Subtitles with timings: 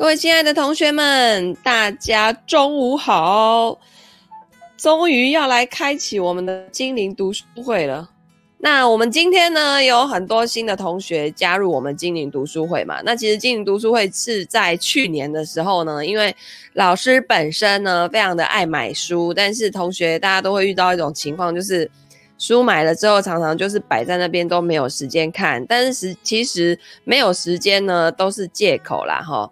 [0.00, 3.78] 各位亲爱的同学们，大家中午好！
[4.78, 8.08] 终于要来开启我们的精灵读书会了。
[8.56, 13.02] 那我们今天呢，有很多新的同学加入我们精灵读书会嘛？
[13.04, 16.34] 那其实精灵读书会是在去年的时候呢，因为
[16.72, 21.90] 老师本身呢非常的爱买书，但是同学大家都会遇到一种情况，就是
[22.38, 25.62] 书买了之后，常常就是摆在那边都没有时间看。
[25.66, 29.50] 但是其实没有时间呢，都是借口啦，哈。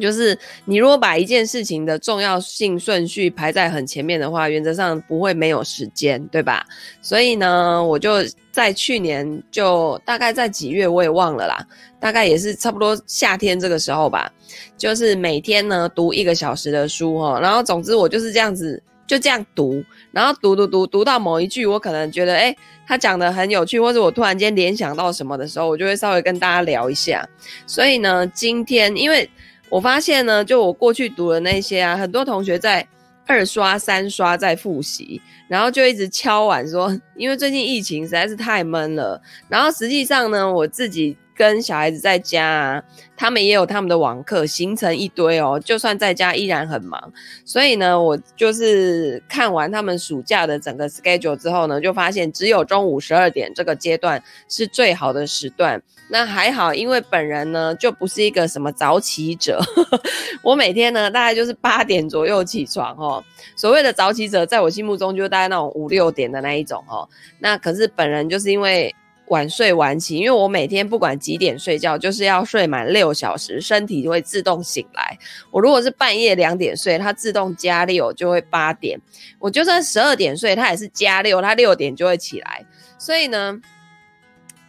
[0.00, 6.66] 就是你如果把一件事情的重要性顺序排在很前面的话，原则上不会没有时间，对吧？
[7.00, 8.18] 所以呢，我就
[8.50, 11.64] 在去年就大概在几月我也忘了啦，
[12.00, 14.28] 大概也是差不多夏天这个时候吧，
[14.76, 19.80] 就是每天呢读一个小时的书哦，然后总之我就是这样子就这样读，
[20.10, 27.24] 然后读读读读到某一句，我可能觉得诶他讲的很有趣，或者我突然间联想到什么的时候，我就会稍微跟大家聊一下。
[27.66, 29.30] 所以呢，今天因为。
[29.68, 32.86] 我发现呢，就我过去读的那些啊，很多同学在
[33.26, 39.20] 二刷、三刷在复习，然后就一直敲碗说，因为最近疫情实在是太闷了。
[39.48, 41.16] 然后实际上呢，我自己。
[41.36, 42.82] 跟小孩子在家啊，
[43.16, 45.60] 他们也有他们的网课，行程一堆哦。
[45.64, 47.12] 就算在家依然很忙，
[47.44, 55.82] 所以呢，我就是看完他们暑假的整个 schedule 之后呢，就发现只有中午十二点这个阶段是最好的时段。
[56.08, 59.60] 那还好，因为本人呢就不是一个什么早起者，
[60.42, 63.24] 我每天呢大概就是八点左右起床哦。
[63.56, 67.08] 所谓的早起者，在我心目中就大概那种五六点的那一种哦。
[67.38, 68.94] 那可是本人就是因为。
[69.28, 75.18] 晚睡晚起，因为我每天不管几点睡觉，就是要睡满六小时，身体就会自动醒来。
[75.50, 79.00] 我如果是半夜两点睡，它自动加六就会八点。
[79.38, 82.66] 我就算十二点睡，它也是加六，它六点就会起来。
[82.98, 83.58] 所以呢，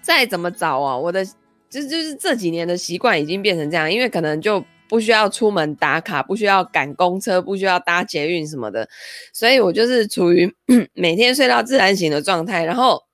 [0.02, 1.26] 再怎么早啊，我的
[1.70, 8.88] 就就是这几年的习惯已经变成这样，因为可能就不需要出门打卡，不需要赶公车，不需要搭捷运什么的，
[9.34, 10.50] 所以我就是处于
[10.96, 13.05] 每天睡到自然醒的状态，然后。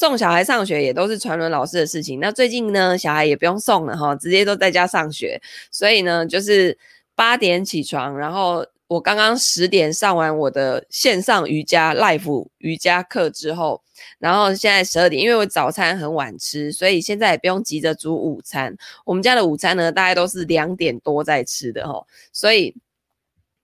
[0.00, 2.20] 送小孩上学也都是传轮老师的事情。
[2.20, 5.38] 那最近呢，小孩也不用送了哈，直接都在家上学。
[5.70, 6.78] 所以呢，就是
[7.14, 13.82] 八点起床，然后我刚刚十点上完我的线上瑜伽 live 瑜伽课之后，
[14.18, 18.74] 然后现在十二点，因为我早餐很晚吃，所以现在也不用急着煮午餐。
[19.04, 22.02] 我们家的午餐呢，大概都是两点多在吃的哈，
[22.32, 22.74] 所以。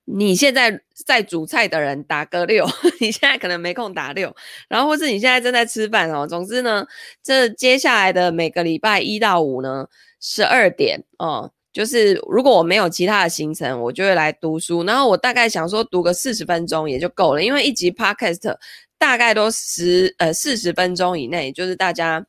[0.08, 2.64] 你现在在煮菜的人打个六，
[3.00, 4.34] 你现在可能没空打六，
[4.68, 6.26] 然后或是你现在正在吃饭哦。
[6.26, 6.86] 总之呢，
[7.22, 9.88] 这接下来的每个礼拜一到五呢，
[10.20, 14.84] 十二点哦，就是如果我没有其他的行程，我就会来读书。
[14.84, 18.56] 然后我大概想说读个四十分钟也就够了，因为一集 podcast
[18.96, 22.24] 大概都十呃四十分钟以内，就是大家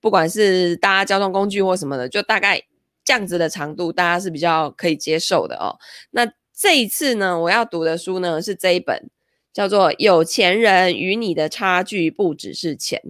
[0.00, 2.60] 不管是搭交通工具或什么的，就大概
[3.04, 5.78] 这样子的长度，大家是比较可以接受的哦。
[6.10, 9.10] 那这一次呢，我要读的书呢是这一本，
[9.52, 13.00] 叫做《有钱人与你的差距不只是钱》。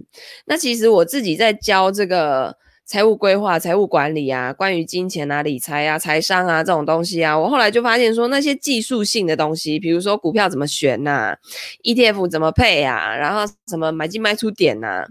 [0.46, 2.56] 那其实我自己在教这个。
[2.86, 11.36] 财务规划、财务管理啊，关于金钱啊、理财啊、财商啊这种东西啊，我后来就发现说，那些技术性的东西，比如说股票怎么选呐、啊
[11.82, 15.06] ，ETF 怎么配啊，然后什么买进卖出点呐、啊，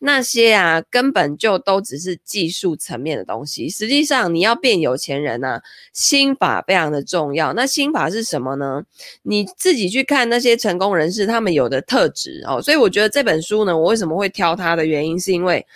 [0.00, 3.68] 那些啊根本就都只是技术层面的东西。
[3.68, 5.60] 实际上，你要变有钱人啊，
[5.92, 7.52] 心法非常的重要。
[7.52, 8.82] 那心法是什么呢？
[9.22, 12.62] 你自己去看那些成功人士，他们有的特质哦。
[12.62, 15.66] 所以我觉得这本书呢，我为什么会挑它的原因，是因为。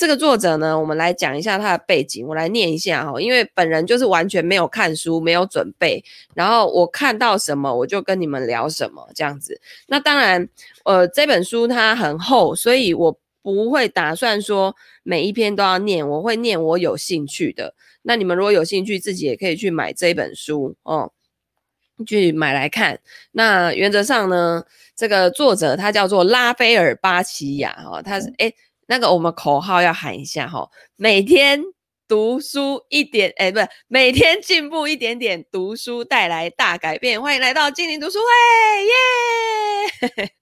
[0.00, 2.26] 这个作者呢，我们来讲一下他的背景。
[2.26, 6.02] 我来念一下哈，因为本人就是完全没有看书，没有准备，
[6.34, 9.60] 然后我看到什么我就跟你们聊什么这样子。
[9.88, 10.48] 那当然，
[10.86, 17.74] 呃，这本书它很厚，所以我不会打算说每一篇都要念，我会念我有兴趣的。
[18.00, 21.12] 那你们如果有兴趣，自己也可以去买这本书哦，
[22.06, 23.00] 去买来看。
[23.32, 24.64] 那原则上呢，
[24.96, 28.54] 这个作者他叫做拉斐尔巴奇亚哈，他是诶
[28.90, 31.62] 那个我们口号要喊一下哈，每天
[32.08, 37.22] 读书一点，哎，不是，每天进步一点点，读书带来大改变。
[37.22, 38.26] 欢迎来到精灵读书会，
[40.18, 40.34] 耶！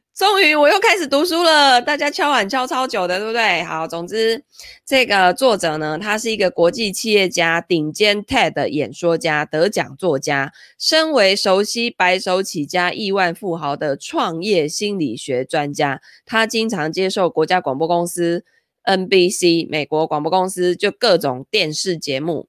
[0.16, 3.62] 终于我又开始读书了，大家敲碗敲超久的，对不对？
[3.64, 4.42] 好，总之
[4.86, 18.42] 这个作者呢，他是一个国际企业家、顶尖 TED 演说家、得奖作家，身为熟悉白手起家亿万富豪的创业心理学专家，他经常接受国家广播公司
[18.84, 22.48] NBC 美国广播公司就各种电视节目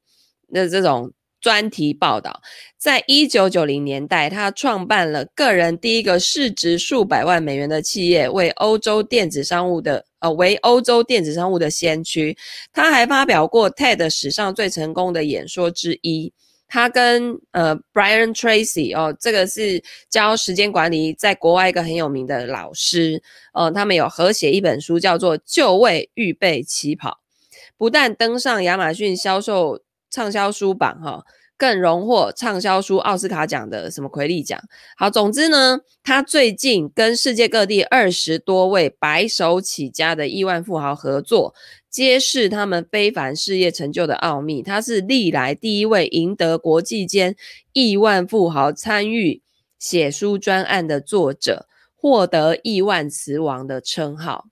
[0.54, 1.12] 的这种。
[1.40, 2.42] 专题报道，
[2.78, 12.36] 在一九九零年代，他创办了个人第一个市值数百万美元的企业，为欧洲电子商务的呃，为欧洲电子商务的先驱。
[12.74, 16.34] 他还发表过 TED 史上最成功的演说之一。
[16.70, 23.24] 他跟呃 Brian Tracy 哦，这个是教时间管理，在国外一个很有名的老师。
[23.54, 27.10] 呃，他们有合写一本书，叫做《就位预备起跑》，
[27.78, 29.80] 不但登上亚马逊销售
[30.10, 31.24] 畅销书榜哈。
[31.60, 34.62] 更荣获畅销书奥斯卡奖的什么魁力奖。
[34.96, 41.56] 好，总之呢，他最近跟世界各地二十多位白手起家的亿万富豪合作，
[41.90, 44.62] 揭示他们非凡事业成就的奥秘。
[44.62, 47.36] 他是历来第一位赢得国际间
[47.74, 49.42] 亿万富豪参与
[49.80, 51.66] 写书专案的作者，
[51.96, 54.46] 获得亿万词王的称号。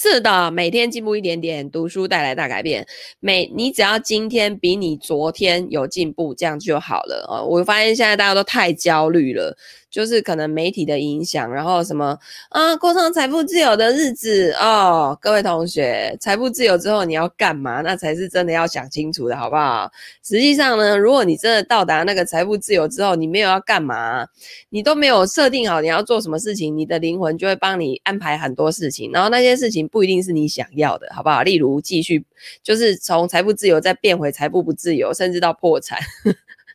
[0.00, 2.86] 是的，每天进步一点点，读书带来大改变。
[3.18, 7.44] 每你只要今天比你昨天有进步，这样就好了哦。
[7.44, 9.58] 我发现现在大家都太焦虑了。
[9.90, 12.18] 就是可能媒体的影响，然后什么
[12.50, 15.16] 啊，过上财富自由的日子哦。
[15.20, 17.80] 各位同学，财富自由之后你要干嘛？
[17.80, 19.90] 那才是真的要想清楚的，好不好？
[20.22, 24.26] 实际上呢，如果你真的到达那个财富自由之后，你没有要干嘛，
[24.68, 31.42] 你都没有设定好你要做什么事情，你的灵魂就会帮你安排很多事情，然后那些事情不一定是你想要的，好不好？
[31.42, 32.24] 例如继续
[32.62, 35.98] 就是从财富自由再变回财富不自由，甚至到破产。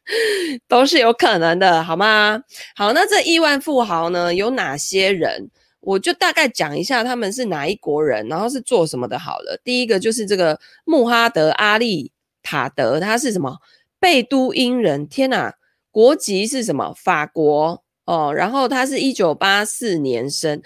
[0.68, 2.42] 都是有可能的，好吗？
[2.76, 5.50] 好，那这亿万富豪呢，有哪些人？
[5.80, 9.20] 我就大概讲一下他们是哪一国人，然后是做什么的。
[9.20, 12.12] 好了，第一个就是这个穆哈德·阿利
[12.42, 13.58] 塔德，他是什么？
[14.00, 15.08] 贝都因人。
[15.08, 15.56] 天哪，
[15.92, 16.94] 国籍是什么？
[16.94, 18.34] 法国哦。
[18.34, 20.62] 然后他是一九八四年生，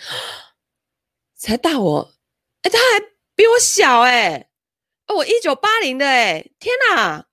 [1.36, 2.12] 才大我，
[2.62, 3.00] 哎，他还
[3.36, 4.50] 比我小哎，
[5.08, 7.26] 哦，我一九八零的哎，天哪！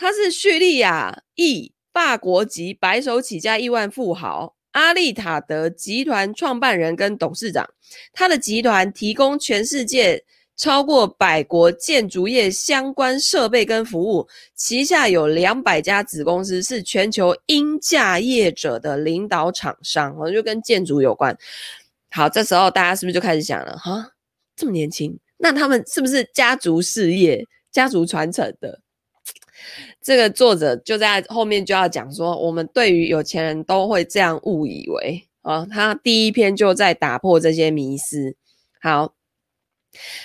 [0.00, 7.68] 他是叙利亚裔法国籍白手起家亿万富豪阿利塔德集团创办人跟董事长，
[8.10, 10.24] 他的集团提供全世界
[10.56, 21.36] 超过百国建筑业相关设备跟服务，旗下有两百家子公司，是全球英价业者的领导厂商，哦，就跟建筑有关。
[22.10, 23.76] 好，这时候大家是不是就开始想了？
[23.76, 24.12] 哈，
[24.56, 28.80] 这么年轻，那他们是不是家族事业、家族传承的？
[30.02, 38.36] 这个作者就在后面就要讲说，我们对于有钱人都会这样误以为啊，他第一篇就在打破这些迷思。
[38.82, 39.14] 好，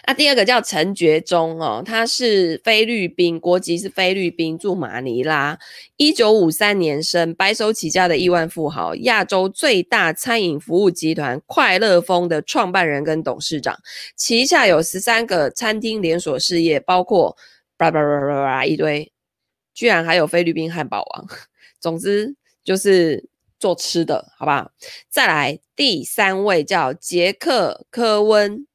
[0.07, 5.57] 那第二个叫陈觉忠哦，他是菲律宾国籍，是菲律宾驻马尼拉，
[5.97, 13.77] 一九五三年生，白手起家的亿万富豪，亚洲最大餐饮服务集团快乐蜂的创办人跟董事长，
[14.15, 17.35] 旗下有十三个餐厅连锁事业，包括
[17.75, 19.11] 叭叭叭叭叭一堆。
[19.75, 21.27] 居然还有菲律宾汉堡王，
[21.79, 22.33] 总之
[22.63, 23.29] 就是
[23.59, 24.71] 做吃的，好不好？
[25.09, 28.65] 再来第三位叫杰克·科温，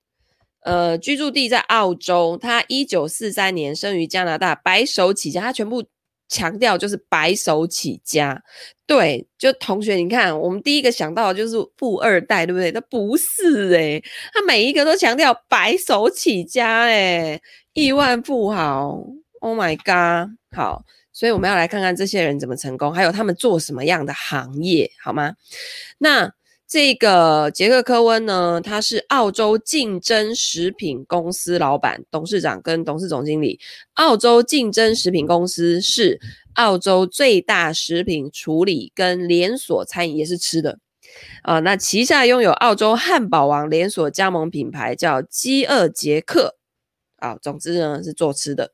[0.60, 5.82] 呃，居住地在澳洲，他一九四三年生于加拿大，白手起家，他全部
[6.28, 8.42] 强调就是白手起家。
[8.86, 12.70] 对，就同学，你看，我们第一个想到的就是富二代，对不对？
[12.70, 14.02] 他不是诶、
[14.34, 17.42] 他每一个都强调白手起家、欸，诶
[17.72, 19.02] 亿万富豪。
[19.40, 20.30] Oh my god！
[20.54, 25.34] 好，所以我们要来看看这些人怎么成功，还有他们做什么样的行业，好吗？
[25.98, 26.32] 那
[26.66, 33.58] 这个杰克·科温呢，他是澳洲竞争食品公司老板、董事长跟董事总经理。
[33.94, 36.20] 澳洲竞争食品公司是
[36.54, 40.78] 澳洲最大食品处理跟连锁餐饮，也是吃的
[41.42, 41.60] 啊、呃。
[41.62, 46.56] 那旗下拥有澳洲汉堡王连锁加盟品牌，叫饥饿杰克
[47.16, 47.36] 啊。
[47.42, 48.72] 总之呢，是做吃的。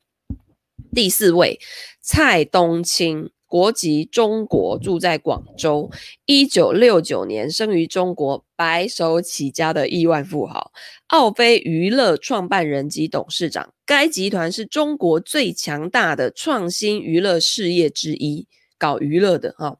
[0.93, 1.59] 第四位，
[2.01, 5.89] 蔡东青，国籍中国，住在广州，
[6.25, 10.71] 一九六九年生于中国，白手起家的亿万富豪，
[11.07, 13.73] 奥飞娱乐创办人及董事长。
[13.85, 19.77] 该集团是中国最强大的创新娱乐事业之一，搞娱乐的哈，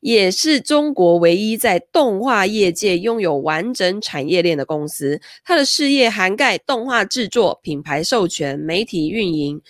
[0.00, 5.20] 也是中国唯一在动画业界拥有完整产业链的公司。
[5.44, 9.60] 它的事业涵盖动画制作、品牌授权、媒体运营。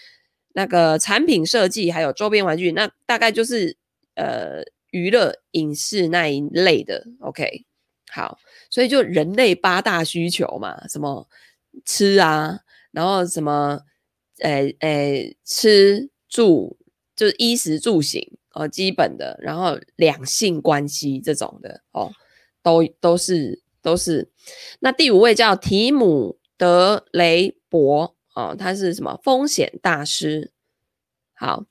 [0.54, 3.76] 那个产品设计还有周边玩具，那大概就是
[4.14, 7.06] 呃娱乐影视那一类的。
[7.20, 7.64] OK，
[8.10, 8.38] 好，
[8.70, 11.26] 所以就人类八大需求嘛，什么
[11.84, 13.80] 吃啊，然后什么
[14.40, 16.76] 诶诶吃住，
[17.16, 22.12] 就是衣食住行哦，基本的，然后两性关系这种的哦，
[22.62, 24.30] 都都是都是。
[24.80, 28.11] 那第五位叫提姆德雷伯。
[28.34, 30.50] 哦，他是什么风险大师？
[31.34, 31.64] 好，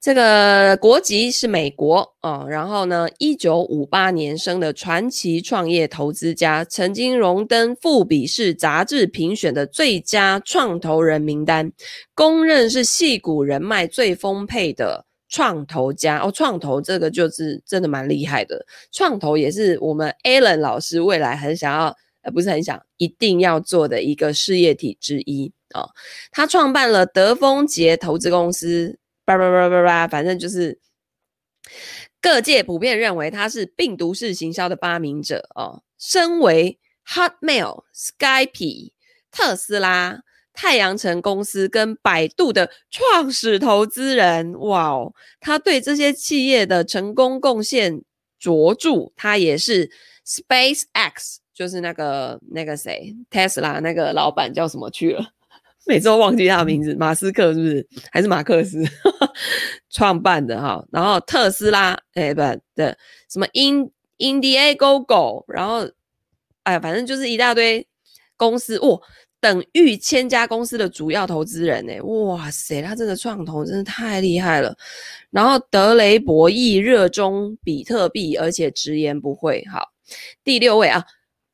[0.00, 11.72] 这个国籍是美国哦，然后呢，一九五八年生的传奇创业投资家，曾经荣登富比士杂志评选的最佳创投人名单，
[12.14, 16.32] 公认是矽谷人脉最丰沛的创投家哦。
[16.32, 25.90] 创投这个就是真的蛮厉害的，创投也是我们 Alan 老师未来很想要，呃，不是很想，一定要做的一个事业体之一哦。
[26.30, 28.98] 他创办了德丰杰投资公司。
[29.24, 30.80] 叭叭叭叭叭，反正就是
[32.20, 35.82] 各界普遍认为他是病毒式行销的发明者哦。
[35.98, 38.92] 身为 Hotmail、Skype、
[39.30, 48.02] 特斯拉、太阳城公司跟百度的创始投资人，哇哦，他对这些企业的成功贡献
[48.38, 49.12] 卓著。
[49.14, 49.88] 他也是
[50.26, 55.24] SpaceX，就是那个那个谁，Tesla 那个老板叫什么去了？
[55.86, 57.86] 每次都忘记他的名字，马斯克是不是？
[58.10, 58.82] 还是马克思
[59.88, 60.84] 创办的哈？
[60.90, 62.40] 然后特斯拉，哎、不
[62.74, 62.92] 对，
[63.30, 65.88] 什么 In Indiegogo，然后
[66.64, 67.86] 哎，反正就是一大堆
[68.36, 69.00] 公司哦，
[69.40, 72.00] 等逾千家公司的主要投资人呢。
[72.02, 74.76] 哇塞，他这个创投真的太厉害了。
[75.30, 79.64] 然后德雷伯亦热衷比特币，而且直言不讳。
[79.70, 79.92] 好，
[80.42, 81.04] 第六位啊。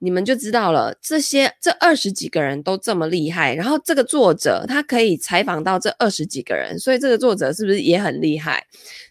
[0.00, 8.64] 你们就知道了，这些这二十几个人都这么厉害，然后这个作者他可以采访到这二十几个人，所以这个作者是不是也很厉害？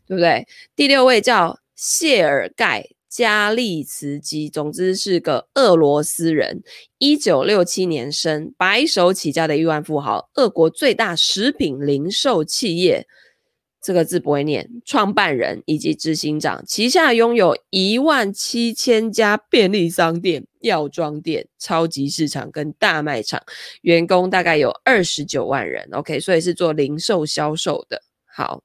[0.07, 0.47] 对不对？
[0.75, 6.61] 第六位叫谢尔盖加利茨基，总之是个俄罗斯人，
[6.99, 13.05] 一九六七年生，白手起家的亿万富豪，俄国最大食品零售企业。
[13.79, 23.41] 这个字不会念，创办人以及执行长旗下拥有一万七千家便利商店、药妆店、超级市场跟大卖场，
[23.81, 25.87] 员工大概有二十九万人。
[25.91, 28.01] OK，所以是做零售销售的。
[28.25, 28.63] 好，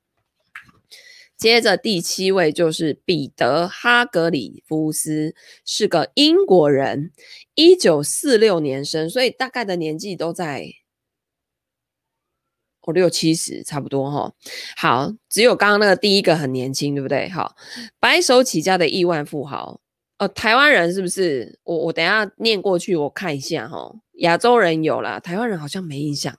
[1.36, 7.12] 接着第七位就是彼得·哈格里夫斯，是个英国人，
[7.54, 10.81] 一九四六年生，所以大概的年纪都在。
[12.82, 14.32] 哦，六七十差不多哈。
[14.76, 17.28] 好，只有刚刚那个第一个很年轻，对不对？
[17.28, 17.54] 好，
[18.00, 19.80] 白手起家的亿万富豪，
[20.18, 21.58] 呃，台湾人是不是？
[21.64, 23.92] 我我等下念过去，我看一下哈。
[24.22, 26.36] 亚洲人有啦，台湾人好像没印象。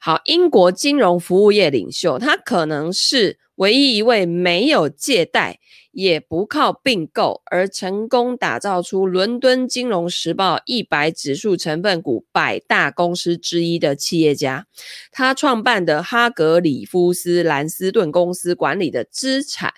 [0.00, 5.58] 好，英国金融服务业领袖，他可能是唯一一位没有借贷。
[5.92, 14.68] 也不靠并购而成功打造出伦敦金融时报一百指数成分股百大公司之一的企业家，
[15.10, 19.74] 他创办的哈格里夫斯兰斯顿公司管理的资产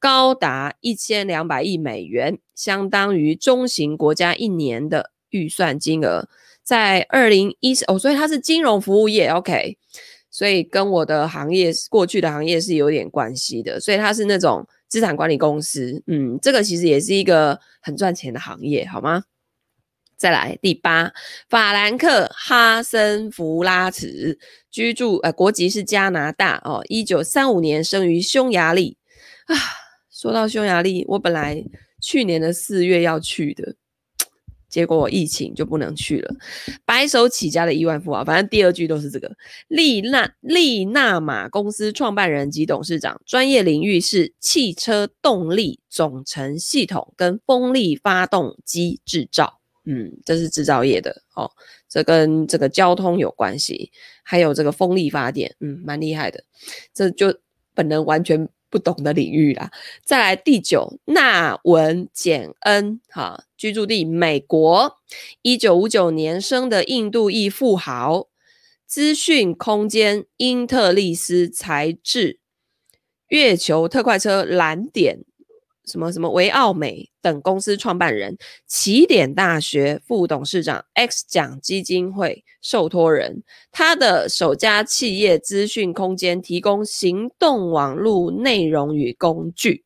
[0.00, 6.28] 高达一千两百亿美元，相当于中型国家一年的预算金额。
[6.66, 9.78] 在二零一四哦，所以他是金融服务业，OK，
[10.30, 14.66] 所以跟我的行业过去的行业是有点关系的，所以他是那种。
[14.88, 19.24] 资产管理公司，嗯，这个其实也是一个很赚钱的行业，好吗？
[20.16, 21.12] 再来第八，
[21.48, 24.38] 法兰克哈森弗拉茨，
[24.70, 28.96] 居住呃国籍是加拿大哦，一九三五年生于匈牙利
[29.46, 29.56] 啊。
[30.08, 31.64] 说到匈牙利，我本来
[32.00, 33.74] 去年的四月要去的。
[34.68, 36.34] 结果疫情就不能去了。
[36.84, 39.30] 白手起家的亿万富豪，反正第二句都是这个。
[39.68, 49.60] 利纳利纳玛公司创办人及董事长，专业领域是汽车动力总成系统跟风力发动机制造。
[49.84, 51.50] 嗯，这是制造业的哦，
[51.88, 53.92] 这跟这个交通有关系，
[54.22, 56.42] 还有这个风力发电，嗯，蛮厉害的。
[56.92, 57.34] 这就
[57.74, 58.48] 本人完全。
[58.68, 59.70] 不懂的领域啦，
[60.04, 64.98] 再来第九，纳文简恩，哈，居住地美国，
[65.42, 68.28] 一九五九年生的印度裔富豪，
[68.86, 72.40] 资讯空间英特利斯材质，
[73.28, 75.24] 月球特快车蓝点。
[75.86, 89.84] 什么什么维奥美等公司创办人，起点大学副董事长，X 奖基金会受托人，他的首家企业资讯空间提供行动网络内容与工具，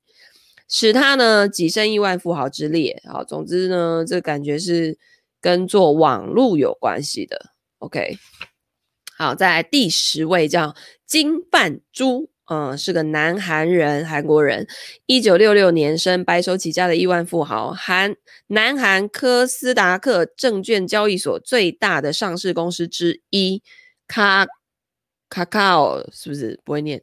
[0.69, 3.03] 使他呢跻身亿万富豪之列。
[3.07, 4.99] 好，总之呢，这感觉是
[5.41, 7.51] 跟做网络有关系的。
[7.79, 8.17] OK，
[9.19, 10.75] 好，再来第十位叫
[11.07, 12.31] 金半珠。
[12.51, 14.67] 嗯，是个南韩人，韩国人，
[15.07, 18.17] 一九六六年生，白手起家的亿万富豪，韩
[18.49, 23.63] 南韩科斯达克证券交易所最大的上市公司之一，
[24.09, 24.49] 卡
[25.29, 27.01] 卡卡奥是不是不会念？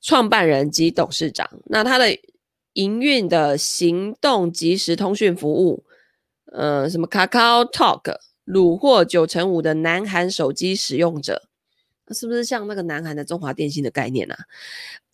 [0.00, 1.46] 创办人及董事长。
[1.66, 2.06] 那他的
[2.72, 5.84] 营运的行动即时通讯服务，
[6.50, 8.16] 呃，什么 Kakao Talk，
[8.46, 11.47] 虏获九成五的南韩手机使用者。
[12.12, 14.36] 是不是像那个南韩的中华电信的概念啊？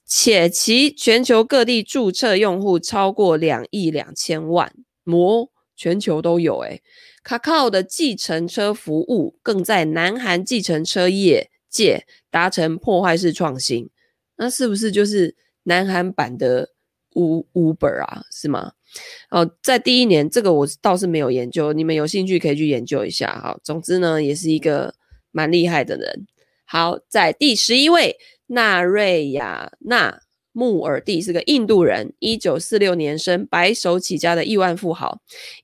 [0.07, 4.73] 且其全球各地注册用户超过两亿两千万，
[5.03, 6.83] 模全球都有诶。
[7.25, 13.89] Kakao 的计程车服务更在南韩计程车业界达成破坏式创新，
[14.37, 16.69] 那是不是就是南韩版的
[17.15, 18.25] Uber 啊？
[18.31, 18.73] 是吗？
[19.31, 23.41] 哦，在第一年，这个我倒是没有研究，你们有兴趣可以去研究一下。
[23.41, 24.95] 好，总之呢，也是一个
[25.33, 26.27] 蛮厉害的人。
[26.65, 28.17] 好，在第十一位。
[28.47, 30.21] 纳瑞亚纳
[30.53, 35.19] 穆尔蒂是个印度人，一九四六年生，白手起家的亿万富豪，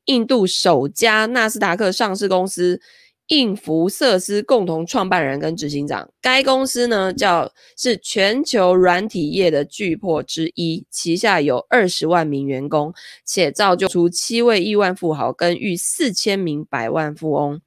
[0.07, 2.81] 印度首家纳斯达克上市公司
[3.27, 6.11] 印孚瑟斯共同创办人跟执行长。
[6.23, 12.95] 该公司呢叫是全球软体业的巨擘之一，旗下有二十万名员工，
[13.27, 17.61] 且造就出七位亿万富豪跟逾四千名百万富翁。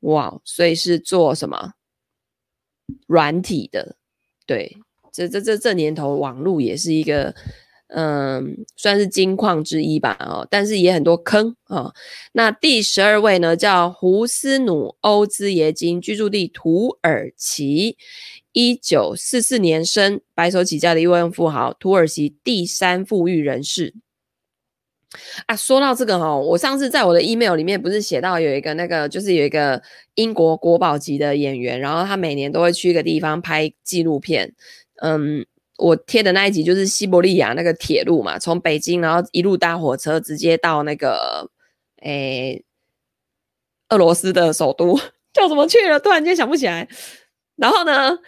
[0.00, 1.72] 哇，所以是做什么
[3.06, 3.96] 软体的？
[4.46, 4.76] 对，
[5.12, 7.34] 这这这这年头，网络也是一个，
[7.88, 11.92] 嗯，算是金矿之一吧，哦，但是也很多坑啊，
[12.32, 17.96] 那第十二位呢，叫胡斯努欧兹耶金，居住地土耳其，
[18.52, 23.94] 一九四四年生，白手起家的亿万富豪，土耳其第三富裕人士。
[25.46, 29.82] 啊，说到这个哈，我上次在我的 email 里面不是写到有一个那个，就是有一个
[30.14, 34.54] 英国国宝级的演员，然后他每年都会去一个地方拍纪录片。
[35.02, 35.44] 嗯，
[35.78, 41.50] 我贴的那一集就是西伯利亚那个铁路嘛，从北京然后一路搭火车直接到那个
[42.02, 42.64] 诶
[43.88, 44.98] 俄罗斯的首都
[45.34, 45.98] 叫什么去了？
[45.98, 46.88] 突然间想不起来。
[47.56, 48.18] 然后呢？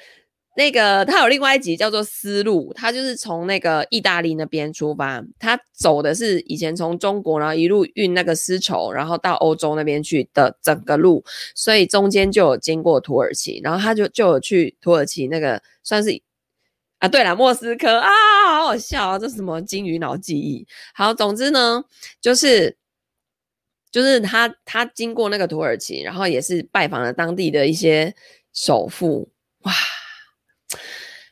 [0.56, 11.22] 那个他有另外一集叫做丝路，他就是从那个意大利那边出发，他走的是以前从中国，然后一路运那个丝绸，然后到欧洲那边去的整个路，
[11.54, 16.22] 所以中间就有经过土耳其，然后他就就有去土耳其那个算是
[17.00, 18.08] 啊，对了，莫斯科啊，
[18.46, 20.66] 好好笑啊，这是什么金鱼脑记忆？
[20.94, 21.84] 好，总之呢，
[22.18, 22.74] 就是
[23.90, 28.14] 就是他他经过那个土耳其，然后也是拜访了当地的一些
[28.54, 29.28] 首富，
[29.60, 29.72] 哇。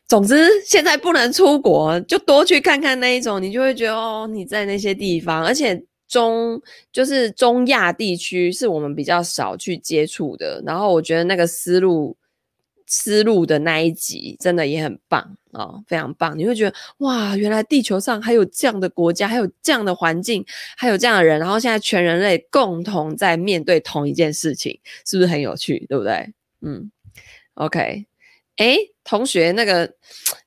[0.06, 6.60] 总之，现在不能出国，就多去看看那一种，你就会觉得哦，你在那些地方，而且中
[6.92, 10.62] 就是中亚地区是我们比较少去接触的。
[10.66, 12.16] 然后我觉得那个丝路
[12.86, 16.38] 丝路的那一集真的也很棒哦，非常棒。
[16.38, 20.44] 你会觉得哇，原来地球上还有这样的国家，还有这样的环境，
[20.76, 25.86] 还有这样的人，然后现在全人类共同在面对同一件事情，是不是很有趣？
[25.88, 26.30] 对不对？
[26.60, 26.90] 嗯
[27.54, 28.04] ，OK。
[28.56, 29.88] 哎，同学，那个，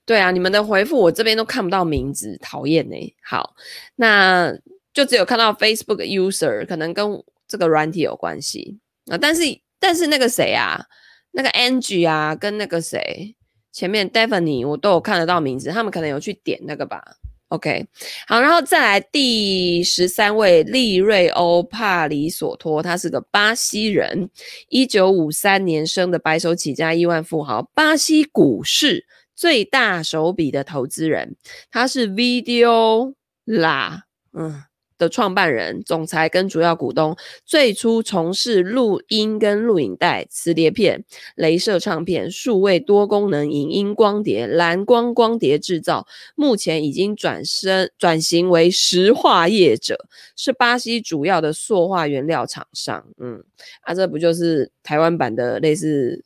[0.04, 2.96] 对啊，你们的回复我这边都看不到名字，讨厌呢。
[3.24, 3.54] 好，
[3.96, 4.52] 那
[4.92, 9.18] 就只有看到 Facebook user，可能跟这个软体有关系啊。
[9.18, 9.44] 但是，
[9.80, 10.84] 但是那个谁啊，
[11.32, 13.36] 那个 Angie 啊，跟那个谁
[13.72, 17.04] 前面 Daphne，我都有看得到名字，他们可能有去点那个吧。
[17.50, 17.88] OK，
[18.28, 24.30] 好，然后再来第十三位利瑞欧帕里索托，他是个巴西人，
[24.68, 31.38] 一九五三年生的白手起家亿万富豪，巴西股市最大手笔的投资人，
[31.72, 33.14] 他是 Video
[33.46, 34.64] 啦，嗯。
[34.98, 41.04] 的创办人、总裁跟主要股东，最初从事录音跟录影带、磁碟片、
[41.36, 53.06] 镭射唱片、数位多功能影音光碟、蓝光光碟制造，目前已经转身转型为石化业者，是巴西主要的塑化原料厂商。
[53.18, 53.44] 嗯，
[53.82, 56.24] 啊，这不就是台湾版的类似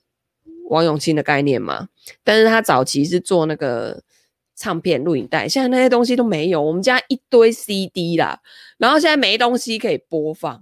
[0.70, 1.90] 王永庆的概念吗？
[2.24, 4.04] 但是他早期是做那个。
[4.62, 6.62] 唱片、录影带，现在那些东西都没有。
[6.62, 8.40] 我们家一堆 CD 啦，
[8.78, 10.62] 然后现在没东西可以播放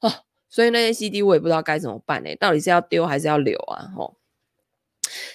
[0.00, 0.12] 哦，
[0.48, 2.34] 所以那些 CD 我也不知道该怎么办呢？
[2.40, 3.92] 到底是要丢还是要留啊？
[3.96, 4.14] 哦，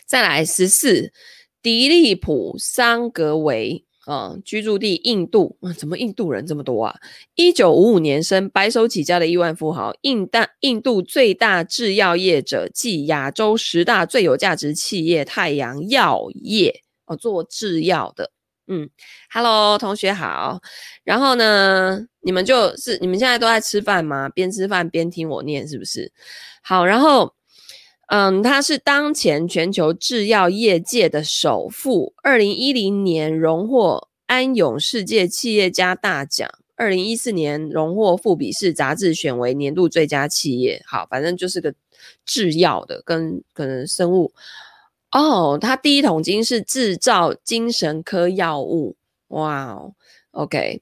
[0.06, 1.14] 再来十四，
[1.62, 7.00] 迪利普桑格维啊，居住地印度，怎么印度人这么多啊？
[7.36, 16.84] 一九五五年生，白手起家的亿万富豪，印大印度最大制药业者即亚洲十大最有价值企业太阳药业。
[17.16, 18.32] 做制药的，
[18.68, 18.90] 嗯
[19.32, 20.62] ，Hello，同学好。
[21.04, 24.30] 然后呢，你们就是你们现在都在吃饭吗？
[24.30, 26.12] 边吃饭边听我念，是不是？
[26.62, 27.34] 好，然后，
[28.08, 40.82] 嗯，他是当前全球制药业界的首富，二零一零年荣获安永世界企业家大奖，二零一四年荣获富比士杂志选为年度最佳企业。
[40.86, 41.74] 好，反正就是个
[42.26, 44.34] 制药的，跟可能生物。
[45.12, 48.96] 哦，他第一桶金是制造精神科药物，
[49.28, 49.94] 哇哦
[50.32, 50.82] ，OK，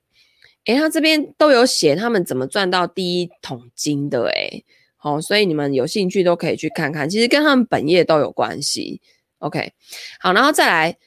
[0.65, 4.63] 诶，他这边都有写他们怎么赚到第一桶金的，诶，
[4.97, 9.01] 好，所以你们有兴趣都可以去看看，其实跟他们本业都有关系
[9.39, 9.73] ，OK，
[10.19, 10.97] 好，然后再来，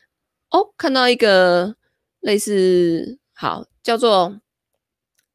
[0.50, 1.76] 哦，看到一个
[2.18, 4.40] 类似好叫做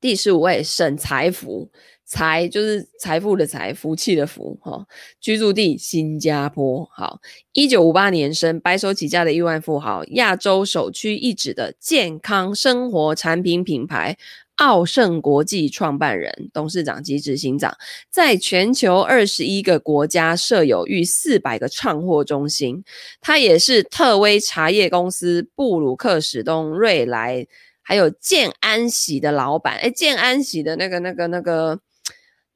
[0.01, 1.71] 第十五位沈财福。
[2.07, 4.87] 财就是财富的财，福气的福，哈、
[5.19, 7.19] 居住地新加坡，好。
[7.51, 14.17] 一九五八年生，白手起家的亿万富豪，亚洲首屈一指的健康生活产品品牌
[14.55, 17.75] 奥盛国际创办人、董事长及执行长，
[18.09, 22.85] 在全球二十一个国家设有逾四百个畅货中心。
[23.19, 27.45] 他也是特威茶叶公司、布鲁克史东、瑞来
[27.81, 29.75] 还有建安喜的老板。
[29.79, 31.81] 诶，建安喜的那个、那个、那个。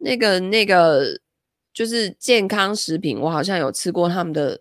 [0.02, 1.20] 那个那个
[1.74, 4.60] 就是健康食品，我好像有吃过他们的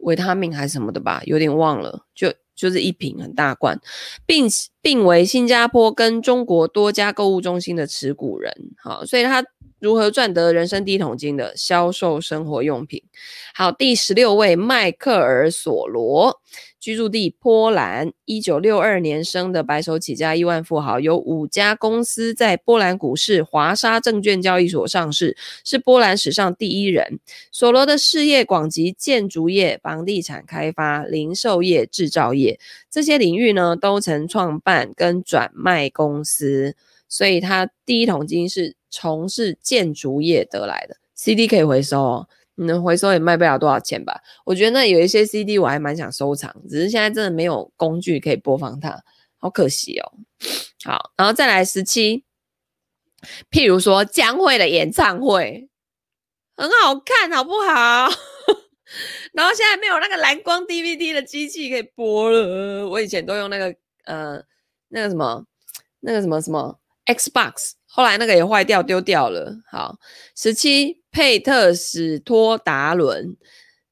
[0.00, 3.80] 维他命还是什么的吧，有点忘了，就就是一瓶很大罐，
[4.26, 4.48] 并
[4.80, 9.44] 并为新加坡跟中国多家购物中心的持股人，好，所以他
[9.82, 13.02] 如何赚得人生第一桶金的销售生活用品。
[13.52, 16.40] 好，第十六位迈克尔索罗。
[16.78, 27.18] 居住地波兰，一九六二年生的白手起家亿万富豪，有五家公司在波兰股市华沙证券交易所上市，是波兰史上第一人。
[27.52, 36.74] 索罗的事业广及建筑业、房地产开发、零售业、制造业这些领域呢，都曾创办跟转卖公司，
[37.08, 40.98] 所以他第一桶金是从事建筑业得来的。
[41.16, 42.28] CD 可以回收哦。
[42.54, 44.20] 你能回收也卖不了多少钱吧？
[44.44, 49.02] 我觉得那有一些 CD 我还蛮想收藏，只是现在真的没有工具可以播放它，
[49.38, 50.12] 好可惜哦。
[50.84, 52.24] 好，然后再来十七，
[53.50, 55.70] 譬如说江蕙的演唱会
[56.54, 58.10] 很好看，好不好？
[59.32, 63.74] 然后现在没有那个蓝光 DVD 的机器可以播了，我以前都用那个
[64.04, 64.42] 呃
[64.88, 65.46] 那个什么
[66.00, 67.72] 那个什么什么 Xbox。
[67.94, 69.54] 后来那个也坏掉丢掉了。
[69.70, 69.96] 好，
[70.34, 73.36] 十七，佩特史托达伦，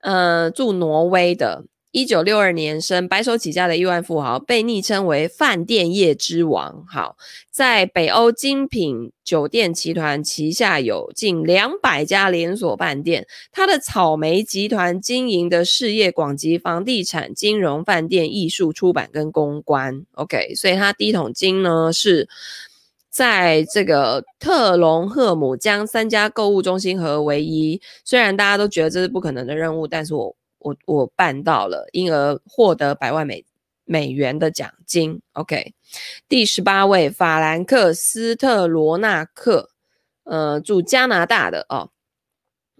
[0.01, 6.83] 呃，住挪威的，一九六二年生，白手起家的亿万富豪，被昵称为饭店业之王。
[6.89, 7.17] 好，
[7.51, 13.27] 在北欧精品酒店集团旗下有近两百家连锁饭店。
[13.53, 20.07] 他的草莓集团经营的事业广及房地产、金融、饭店、艺术、出版跟公关。
[20.15, 22.27] OK，所以他第一桶金呢是。
[23.11, 33.44] 在这个特隆赫姆将三家购物中心合为一，虽然大家都觉得这是不可能的任务，但是我我我办到了，因而获得百万美
[33.85, 35.20] 美元的奖金。
[35.33, 35.75] OK，
[36.29, 39.70] 第十八位法兰克斯特罗纳克，
[40.23, 41.90] 呃，住加拿大的哦，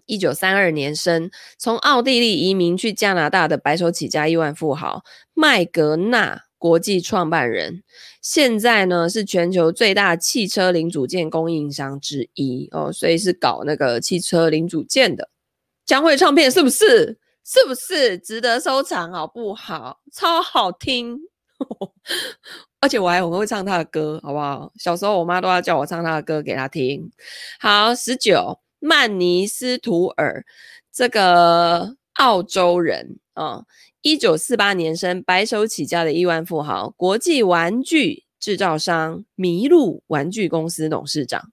[0.05, 6.43] 一九三二年生，从奥地利移民去加拿大的白手起家亿万富豪麦格纳。
[6.61, 7.81] 国际创办人，
[8.21, 15.29] 现在呢是全球最大汽车零组件供应商之一哦，所以是搞那个汽车零组件的。
[15.87, 17.17] 江蕙唱片是不是？
[17.43, 19.11] 是不是值得收藏？
[19.11, 20.01] 好不好？
[20.13, 21.17] 超好听，
[22.79, 24.71] 而且我还很会唱他的歌，好不好？
[24.77, 27.11] 小时候我妈都要叫我唱他的歌给他听。
[27.59, 30.45] 好，十九，曼尼斯图尔，
[30.93, 33.63] 这个澳洲人啊。
[34.01, 41.51] 一九四八年生，白手起家的亿万富豪，国际玩具制造商麋鹿玩具公司董事长，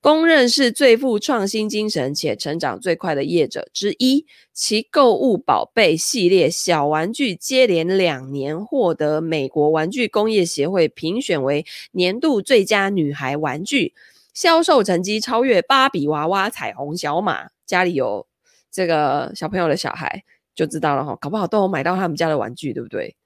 [0.00, 4.24] 公认是最富创新精神且成长最快的业者之一。
[4.54, 13.92] 其购物宝贝系列小玩具接连两年获得美国玩具工业协会评选为年度最佳女孩玩具，
[14.32, 17.50] 销售成绩超越芭比娃娃、彩虹小马。
[17.66, 18.26] 家里有
[18.70, 20.24] 这个小朋友的小孩。
[20.52, 23.16] 就知道了哈，搞不好都有买到他们家的玩具，对不对？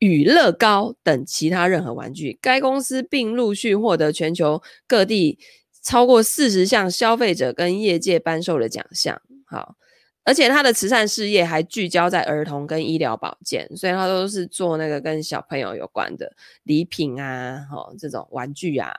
[0.00, 5.38] 与乐高等其他任何玩具，该公司并陆续获得全球各地
[5.82, 9.22] 超过四十项消费者跟业界颁授的奖项。
[9.46, 9.76] 好，
[10.24, 18.92] 而且他的慈善事业还聚焦在儿童跟医疗保健，所以他都是做那个跟小朋友有关的礼品啊，哈，这种玩具啊。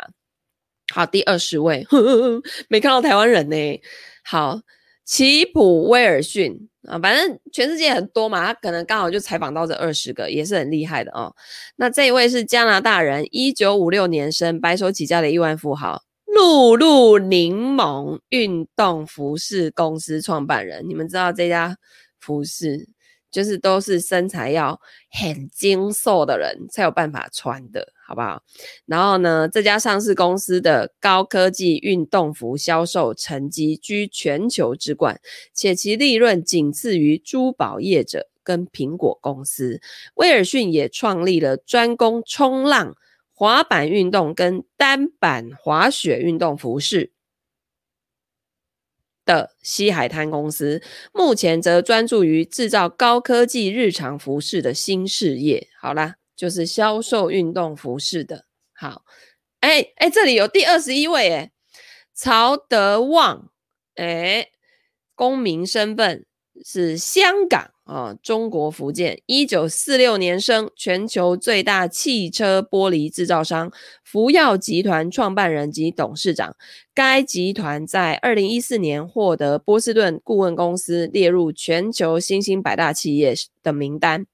[0.92, 3.82] 好，第二十位呵呵， 没看到台湾人呢。
[4.24, 4.62] 好。
[5.08, 11.34] 齐普威尔逊啊，反正全世界很多嘛，他可能刚好就采访到这二十个，也是很厉害的哦。
[11.78, 20.88] 那这一位是加拿大人，一九五六年生，白手起家的亿万富豪，露露柠檬运动服饰公司创办人。
[20.88, 21.78] 你们知道这家
[22.20, 22.90] 服饰？
[23.32, 24.80] 就是都是身材要
[25.12, 28.42] 很精瘦的人才有办法穿的，好不好？
[28.86, 35.20] 然后呢，这家上市公司的高科技运动服销售成绩居全球之冠，
[35.54, 39.82] 且其利润仅次于珠宝业者跟苹果公司。
[40.16, 42.96] 威尔逊也创立了专攻冲浪、
[43.34, 47.12] 滑板运动跟单板滑雪运动服饰。
[49.28, 50.82] 的西海滩公司，
[51.14, 55.68] 目前则专注于制造高科技日常服饰的新事业。
[55.80, 58.46] 好啦，就是销售运动服饰的。
[58.74, 59.04] 好，
[59.60, 61.52] 哎、欸、哎、这里有第二十一位，哎，
[62.14, 63.52] 曹德旺，
[63.96, 64.48] 哎、
[65.14, 66.26] 公民身份
[66.64, 67.72] 是香港。
[67.88, 73.72] 啊、中国福建，一九四六年生，全球最大汽车玻璃制造商
[74.04, 76.56] 福耀集团创办人及董事长。
[76.94, 84.26] 该集团在二零一四年获得波士顿顾问公司列入全球新兴百大企业的名单。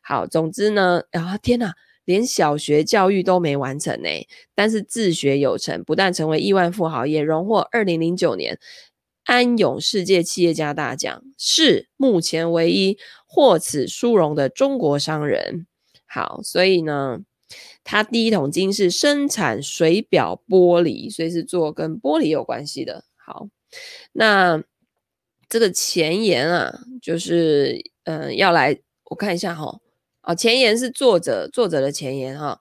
[0.00, 4.08] 好，总之呢，啊天哪，连小学教育都没完成呢，
[4.54, 8.56] 但是自学有成，不但成为亿万富豪，也荣获二零零九年。
[9.24, 15.66] 安永世界企业家大奖，是目前唯一获此殊荣的中国商人。
[16.06, 17.20] 好，所以呢，
[17.82, 23.04] 他第一桶金是生产水表玻璃，所以是做跟玻璃有关系的。
[23.16, 23.48] 好，
[24.12, 24.62] 那
[25.48, 29.80] 这个前言啊，就是嗯、要来我看一下哈，
[30.22, 32.60] 哦，前言是作者作者的前言哈。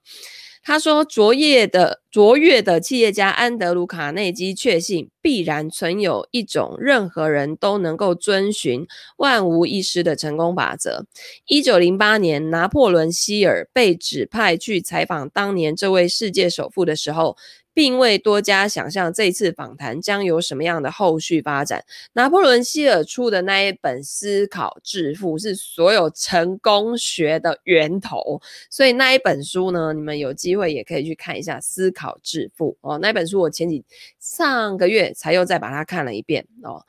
[0.66, 11.06] 他说：“卓越的卓越的企业家安德鲁·卡内基确信，必然存有一种任何人都能够遵循、万无一失的成功法则。”
[11.48, 17.36] 一九零八年，拿破仑希尔被指派去采访当年这位世界首富的时候，
[17.74, 21.84] 并未多加想象这次访谈将有什么样的后续发展。
[22.14, 33.00] 拿破仑希尔出的那一本《思考致富》是所有成功学的源头，所以那一本书呢，你们有机会也可以去看一下《思考致富》哦。
[33.00, 33.84] 那本书我前几
[34.20, 36.86] 上个月才又再把它看了一遍哦。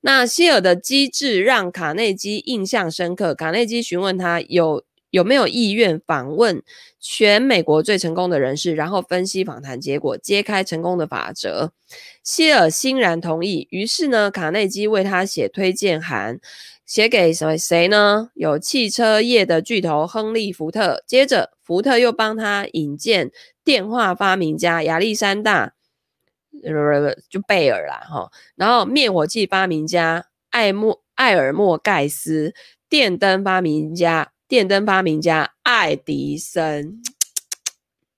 [0.00, 3.34] 那希尔的机智让卡内基印象深刻。
[3.34, 4.84] 卡内基询问他有。
[5.14, 6.60] 有没有意愿访问
[6.98, 11.70] 全美国最成功的人士，然后分析访谈结果，揭开成功的法则？
[12.24, 13.68] 希尔欣然同意。
[13.70, 16.40] 于是呢，卡内基为他写推荐函，
[16.84, 18.30] 写给什么谁呢？
[18.34, 21.04] 有汽车业的巨头亨利·福特。
[21.06, 23.30] 接着，福特又帮他引荐
[23.62, 25.74] 电话发明家亚历山大，
[27.30, 28.32] 就贝尔啦，哈。
[28.56, 32.52] 然后灭火器发明家艾莫艾尔莫盖斯，
[32.88, 34.32] 电灯发明家。
[34.48, 37.02] 电灯发明家爱迪生，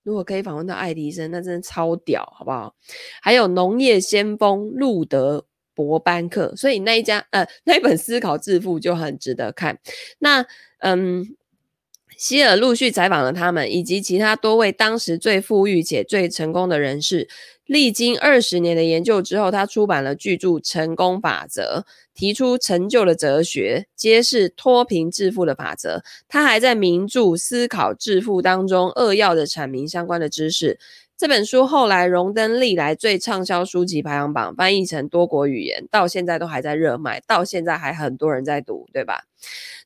[0.03, 2.75] 如果可以访问到爱迪生，那真的超屌，好不好？
[3.21, 9.79] 还有农业先锋路德伯班克，所以那一家呃那一本《思考致富》就很值得看。
[10.19, 10.47] 那
[10.79, 11.37] 嗯。
[12.19, 17.29] 希尔陆续采访了他们以及其他多位当时最富裕且最成功的人士。
[17.67, 26.03] 历经二十年的研究之后，他出版了巨著《成功法则》，提出成就的哲学，揭示脱贫致富的法则。
[26.29, 30.79] 他还在名著《思考致富》当中扼要的阐明相关的知识。
[31.19, 39.25] 这本书后来荣登历来最畅销书籍排行榜，翻译成多国语言，到现在都还在热卖，到现在还很多人在读，对吧？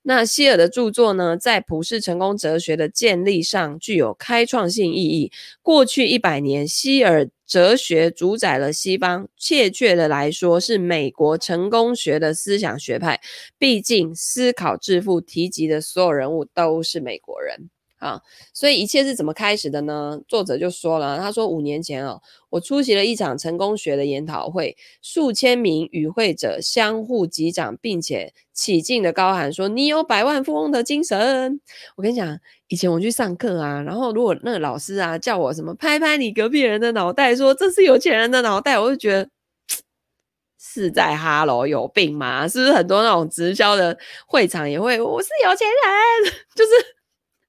[0.02, 5.30] 那希尔的著作呢，在普世成功哲学的建立上具有开创性意义。
[5.62, 13.20] 过去一百年，希尔哲学主宰了西方，确切的来说，是美国成功学的思想学派。
[13.58, 17.68] 毕竟，思考致富提及的所有人物都是美国人。
[18.00, 18.20] 啊，
[18.54, 20.18] 所以一切是怎么开始的呢？
[20.26, 31.60] 作者就说了，他说五年前哦，我出席了一场成功学的研讨会，数千名与会者相互击掌，并且起劲的高喊说：“你有百万富翁的精神。”
[31.96, 39.28] 我跟你讲，以前我去上课啊，然后如果那个老师啊叫我什么拍拍你隔壁人的脑袋，说这是有钱人的脑袋，我就觉得
[40.58, 42.48] 是在哈喽有病吗？
[42.48, 46.70] 是不是很多那种直销的会场也会，我是有钱人， 就是。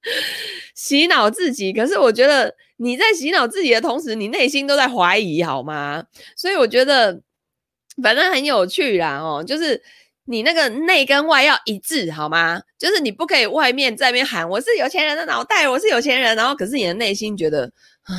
[0.76, 6.04] 洗脑自己，可是我觉得你在洗脑自己的同时，你内心都在怀疑，好吗？
[6.36, 7.22] 所以我觉得
[8.02, 9.82] 反正很有趣啦，哦，就是
[10.26, 12.62] 你那个内跟外要一致，好吗？
[12.80, 17.72] 就是你不可以外面在那边喊我是有钱人的脑袋，我是有钱人，然后可是你的内心觉得
[18.04, 18.16] 啊，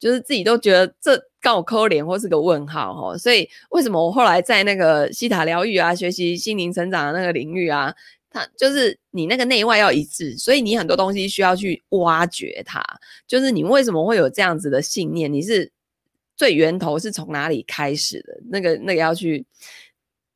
[0.00, 3.16] 就是自己都觉得这刚好抠脸或是个问号哦。
[3.16, 7.94] 所以为什么我后来在那个西塔疗愈啊，学习心灵成长的那个领域啊？
[8.30, 12.82] 他就是你那个内外要一致，所以你很多东西需要去挖掘它。
[13.26, 15.32] 就是你为什么会有这样子的信念？
[15.32, 15.70] 你是
[16.36, 18.38] 最源头是从哪里开始的？
[18.50, 19.46] 那个那个要去，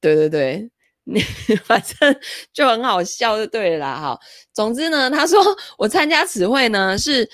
[0.01, 0.71] 对对对，
[1.05, 1.21] 你
[1.65, 2.17] 反正
[2.53, 3.87] 就很好笑就对了。
[3.87, 4.21] 哈，
[4.53, 5.41] 总之呢，他说
[5.77, 7.29] 我参加词汇呢是。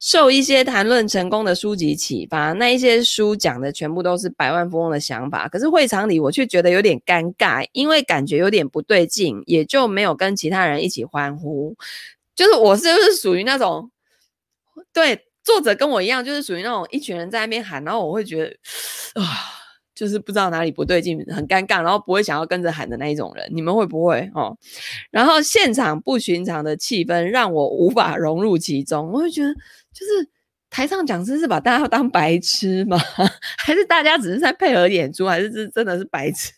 [0.00, 5.46] 受一些谈论成功的书籍启发，那一些书讲的全部都是百万富翁的想法。
[5.46, 11.76] 可是会场里我却觉得有点尴尬，因为感觉有点不对劲，也就没有跟其他人一起欢呼。
[12.34, 13.90] 就是我是不是属于那种，
[14.92, 18.56] 对，作者跟我一样，就是属于那种一群人在那边喊，然后我会觉得
[19.22, 19.59] 啊。
[20.00, 24.56] 就是不知道哪里不对劲，很尴尬，然后不会想要跟着喊的那一种人，你们会不会哦？
[25.10, 30.26] 然后现场不寻常的气氛让我无法融入其中，我会觉得就是
[30.70, 32.96] 台上讲师是把大家当白痴吗？
[33.62, 36.50] 还是大家只是在配合演出，还是这真的是白痴？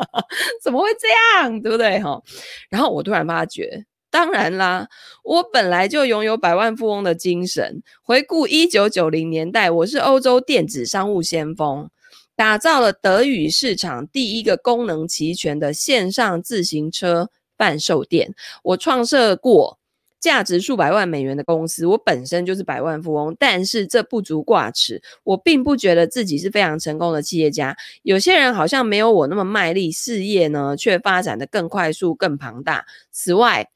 [0.64, 1.08] 怎么会这
[1.42, 1.60] 样？
[1.60, 2.00] 对不对？
[2.00, 2.22] 哈、哦，
[2.70, 3.84] 然后我突然发觉。
[4.10, 4.88] 当然啦，
[5.22, 7.82] 我本来就拥有百万富翁的精神。
[8.02, 11.90] 回顾一九九零年代，我是欧洲电子商务先锋，
[12.38, 18.32] 打造了德语市场第一个功能齐全的线上自行车贩售店。
[18.62, 19.76] 我创设过
[20.20, 23.34] 价值数百万美元的公司，我本身就是百万富翁。
[23.40, 27.76] 但是这不足挂齿，我并不觉得自己是非常成功的企业家。
[28.04, 32.86] 有些人好像没有我那么卖力，事业呢却发展得更快速、更庞大。
[33.10, 33.68] 此外，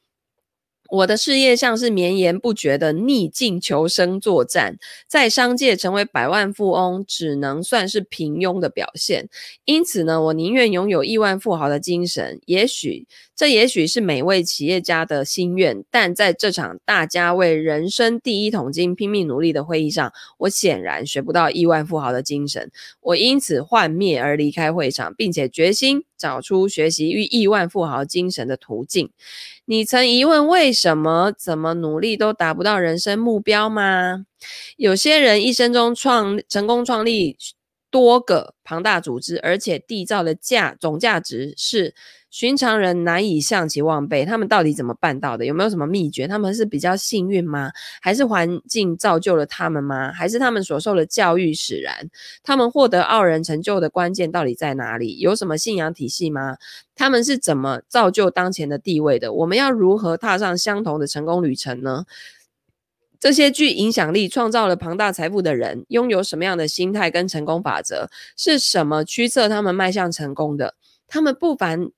[0.93, 4.77] 我的事业像是绵延不绝的逆境求生作战，
[5.09, 9.31] 在商界成为百万富翁只能算是平庸的表现。
[9.65, 12.43] 因此呢，我宁愿拥有亿万富豪的精神。
[12.45, 22.71] 也许这也许是每位企业家的心愿，但在这场大家为人生第一桶金拼命努力的会议上，我显然学不到亿万富豪的精神。
[23.01, 29.11] 我因此幻灭而离开会场，并且决心找出学习与亿万富豪精神的途径。
[29.65, 34.25] 你曾疑问为什么怎么努力都达不到人生目标吗？
[34.77, 37.37] 有些人一生中创成功创立
[37.91, 41.93] 多个庞大组织，而且缔造的价总价值是
[42.33, 45.45] 寻常人难以向其望背，他们到底怎么办到的？
[45.45, 46.27] 有没有什么秘诀？
[46.27, 47.71] 他们是比较幸运吗？
[48.01, 50.11] 还是环境造就了他们吗？
[50.11, 52.09] 还是他们所受的教育使然？
[52.43, 55.19] 他们获得傲人成就的关键到底在哪里？
[55.19, 56.57] 有什么信仰体系吗？
[56.95, 59.31] 他们是怎么造就当前的地位的？
[59.35, 62.07] 我们要如何踏上相同的成功旅程呢？
[63.21, 68.09] 这些具影响力、创造了庞大财富的人，拥有什么样的心态跟成功法则？
[68.39, 70.75] 是什么驱策他们迈向成功的？
[71.07, 71.91] 他们不凡。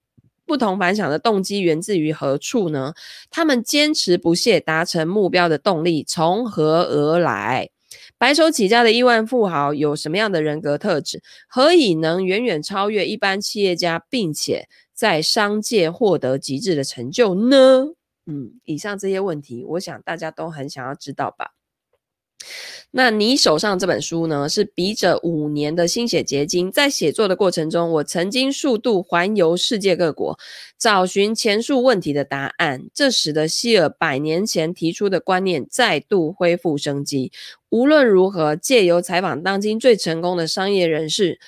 [0.46, 2.94] 不同凡响的动机源自于何处呢？
[3.30, 7.70] 他们坚持不懈达成目标的动力从何而来？
[8.18, 11.22] 白手起家的亿万富豪有什么样的人格特质？
[11.48, 17.94] 何以能远远超越一般企业家，并且在商界获得极致的成就呢？
[18.26, 21.52] 嗯，以上这些问题，我想大家都很想要知道吧。
[22.96, 26.70] 那你手上这本书呢，是笔者五年的心血结晶。
[26.70, 30.38] 在写作的过程中，我曾经数度环游世界各国，
[30.78, 32.84] 找寻前述问题的答案。
[32.94, 37.32] 这使得希尔百年前提出的观念再度恢复生机。
[37.68, 41.40] 无论如何，借由采访当今最成功的商业人士。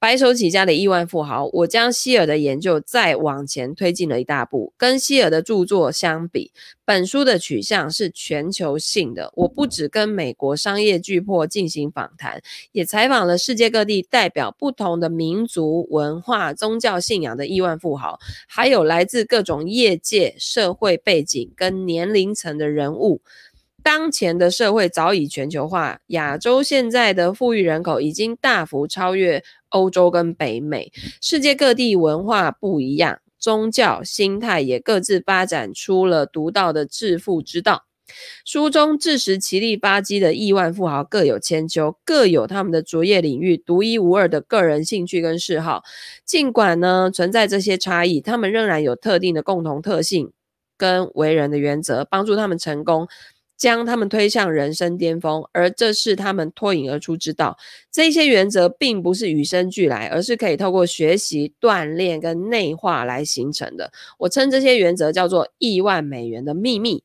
[0.00, 4.72] 白手起家的亿万富豪，我将希尔的研究再往前推进了一大步。
[4.76, 6.52] 跟希尔的著作相比，
[6.84, 9.32] 本书的取向是全球性的。
[9.34, 23.20] 我不只跟美国商业巨擘进行访谈，也采访了世界各地代表不同的民族文化、宗教信仰的亿万富豪，还有来自各种业界、社会背景跟年龄层的人物。
[23.80, 30.92] 当前的社会早已全球化，亚洲现在的富裕人口已经大幅超越欧洲跟北美。
[31.20, 37.84] 世界各地文化不一样，宗教心态也各自发展出了独到的致富之道。
[38.42, 45.82] 书中自食其力吧唧的亿万富豪各有千秋，各有他们的卓越领域、独一无二的个人兴趣跟嗜好。
[46.24, 50.32] 尽管呢存在这些差异，他们仍然有特定的共同特性
[50.78, 53.06] 跟为人的原则，帮助他们成功。
[53.58, 57.58] 将他们推向人生巅峰，而这是他们脱颖而出之道。
[57.90, 63.92] 这些原则并不是与生俱来，而是可以透过学习、锻炼跟内化来形成的。
[64.18, 67.02] 我称这些原则叫做亿万美元的秘密。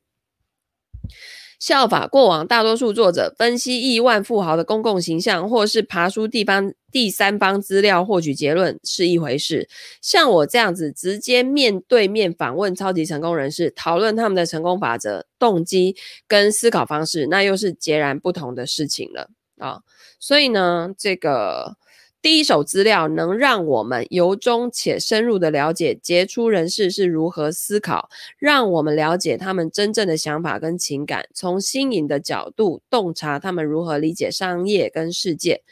[1.58, 9.68] 效法过往大多数作者分析亿万富豪的公共形象，或是爬书地方第三方资料获取结论是一回事，
[10.00, 15.96] 像我这样子直接面对面访问超级成功人士，讨论他们的成功法则、动机
[16.28, 19.80] 跟思考方式，那又是截然不同的事情了啊！
[20.20, 21.76] 所以呢，这个。
[22.24, 28.08] 第一手资料能让我们由衷且深入的了解杰出人士是如何思考，
[28.38, 35.62] 让我们了解他们真正的想法跟情感，从新颖的角度洞察他们如何理解商业跟世界。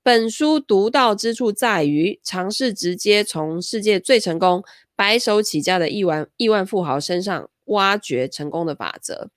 [0.00, 4.62] 本书独到之处在于尝试直接从世界最成功、
[4.94, 9.30] 白手起家的亿万亿万富豪身上挖掘成功的法则。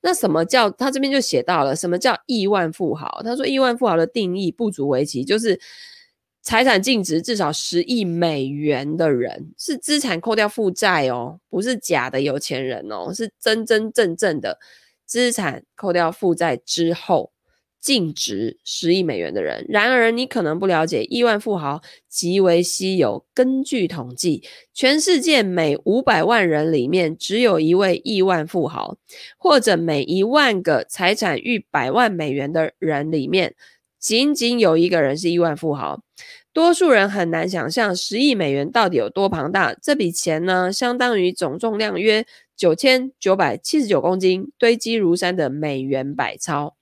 [0.00, 3.20] 那什么叫，他这边就写到了什么叫亿万富豪？
[3.22, 5.60] 他说亿万富豪的定义不足为奇，就是。
[6.46, 14.56] 财产净值至少十亿美元的人，是资产扣掉负债哦，不是假的有钱人哦，是真真正正的
[15.04, 17.32] 资产扣掉负债之后，
[17.80, 19.66] 净值十亿美元的人。
[19.68, 23.26] 然而，你可能不了解，亿万富豪极为稀有。
[23.34, 28.96] 根据统计，全世界每五百万人里面只有一位亿万富豪，
[29.36, 33.56] 或者每一万个财产逾百万美元的人里面，
[33.98, 36.00] 仅仅有一个人是亿万富豪。
[36.52, 39.74] 多数人很难想象十亿美元到底有多庞大。
[39.74, 42.26] 这笔钱呢，相当于总重量约
[42.56, 46.76] 九千九百七十九公斤，堆积如山的美元百钞。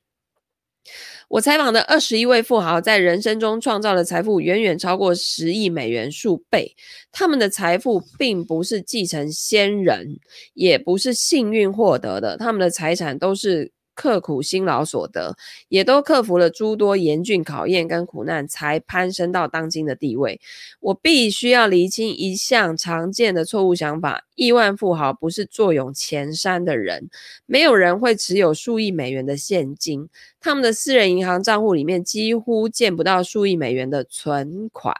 [1.28, 6.76] 我采访的二十一位富豪，在人生中创造的财富远远超过十亿美元数倍。
[7.10, 10.20] 他们的财富并不是继承先人，
[10.52, 13.72] 也不是幸运获得的，他们的财产都是。
[13.94, 15.36] 刻苦辛劳所得，
[15.68, 20.40] 也都克服了诸多严峻考验跟苦难，才攀升到当今的地位。
[20.80, 27.08] 我必须要厘清一项常见的错误想法：亿万富豪不是坐拥钱山的人，
[27.46, 30.08] 没有人会持有数亿美元的现金，
[30.40, 34.94] 他们的私人银行账户里面几乎见不到数亿美元的存款。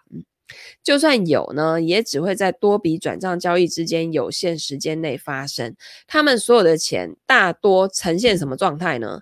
[0.82, 5.74] 就算有呢，也只会在多笔转账交易之间有限时间内发生。
[6.06, 9.20] 他们所有的钱大多呈现什么状态呢？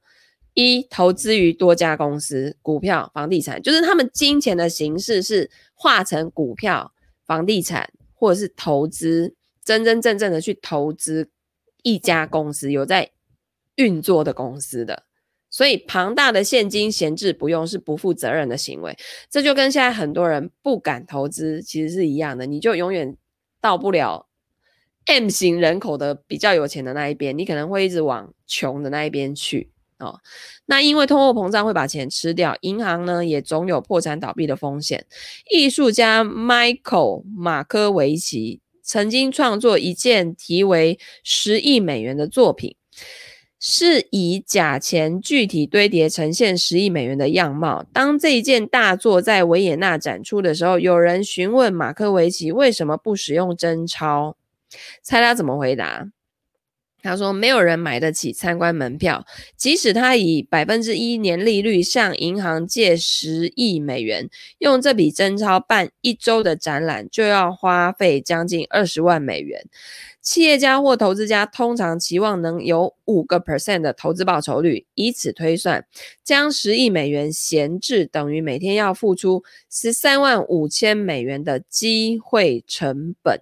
[0.54, 6.92] 一、投资于多家公司、股票、房地产，就是他们金钱的形式是化成股票、
[7.24, 11.30] 房地产，或者是投资，真真正正的去投资
[11.82, 13.12] 一家公司，有在
[13.76, 15.04] 运作的公司的。
[15.52, 18.96] 所以庞大的现金闲置不用是不负责任的行为，
[19.30, 23.14] 这就跟现在很多人不敢投资其实是一样的，你就永远
[23.60, 24.26] 到不了
[25.04, 30.18] M 型人口的比较有钱的那一边，你可能会一直往穷的那一边去哦。
[30.64, 35.04] 那因为通货膨胀会把钱吃掉，银行呢也总有破产倒闭的风险。
[35.50, 42.74] 艺术家 Michael 马科维奇曾经创作一件题为十亿美元的作品。
[43.64, 47.86] 是以假钱具体堆叠呈现十亿美元的样貌。
[47.92, 54.34] 当这一件大作在维也纳展出的时候，有人询问马克维奇为什么不使用真钞？
[55.00, 56.08] 猜他怎么回答？
[57.02, 59.26] 他说：“没有人买得起参观门票，
[59.56, 69.64] 即使他以百分之一年利率向银行借十亿美元，用这笔真钞办一周的展览，就要花费将近二十万美元。”
[70.22, 75.84] 企业家或投资家通常期望能有五个 percent 的投资报酬率，以此推算，
[76.22, 83.40] 将十亿美元闲置等于每天要付出十三万五千美元的机会成本，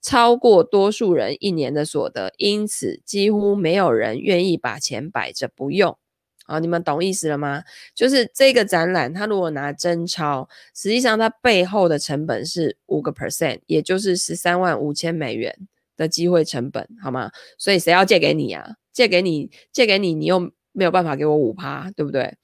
[0.00, 5.96] 超过多数人一年的所得，因此几乎没有人愿意把钱摆着不用。
[6.44, 7.62] 好，你们懂意思了吗？
[7.94, 15.56] 就是这个展览，它如果拿真钞，实际上它背后的成本是五个 percent，也就是十三万五千美元。
[15.96, 17.30] 的机会成本好吗？
[17.58, 18.76] 所以谁要借给你啊？
[18.90, 22.38] 借给你，借给你，你又没有办法给我五趴，对不对？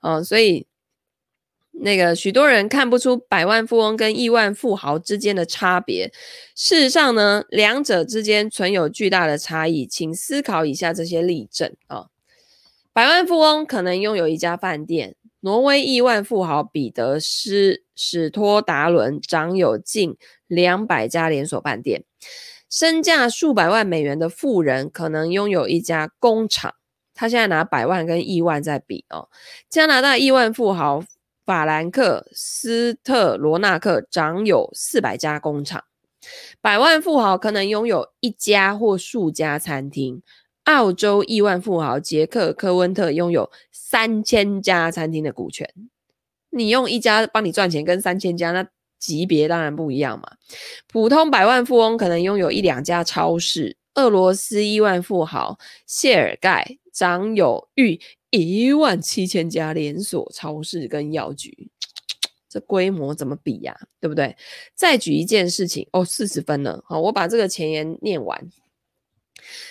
[0.00, 0.66] 嗯，所以
[1.72, 6.12] 那个许多人看不出百万富翁跟亿万富豪之间的差别。
[6.54, 9.86] 事实上呢，两者之间存有巨大的差异。
[9.86, 12.06] 请思考以下这些例证啊：
[12.92, 20.16] 百万富翁可能拥有一家饭店，挪威亿万富豪彼得斯史托达伦掌有近
[20.46, 22.04] 两百家连锁饭店。
[22.70, 26.74] 身价数百万美元的富人可能拥有一家工厂，
[27.12, 29.28] 他现在拿百万跟亿万在比哦。
[29.68, 31.04] 加拿大亿万富豪
[31.44, 35.84] 法兰克斯特罗纳克掌有四百家工厂，
[36.60, 40.22] 百万富豪可能拥有一家或数家餐厅。
[40.64, 45.68] 澳洲亿万富豪杰克科温特拥有三千家餐厅的股权。
[46.50, 48.66] 你用一家帮你赚钱，跟三千家那？
[49.02, 50.36] 级别当然不一样嘛，
[50.86, 53.76] 普通百万富翁可能拥有一两家超市。
[53.96, 58.00] 俄罗斯亿万富豪谢尔盖掌有逾
[58.40, 61.70] 一万七千家连锁超市跟药局，
[62.48, 63.76] 这规模怎么比呀？
[64.00, 64.36] 对不对？
[64.74, 68.50] 再举一件事情哦，四十分了，好，我把这个前言念完。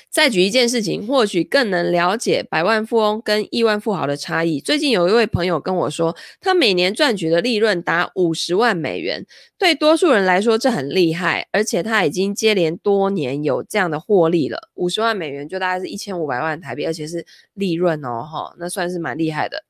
[0.10, 4.60] 再举一件事情，或许更能了解百万富翁跟亿万富豪的差异。
[4.60, 9.26] 最近有一位朋友跟我说，他每年赚取的利润达五十万美元，
[9.58, 14.70] 对多数人来说这很厉害，而且他已经接连多年有这样的获利了。
[14.76, 19.64] 五十万美元就大概是一千五百万台币，而且是利润哦，哈，那算是蛮厉害的。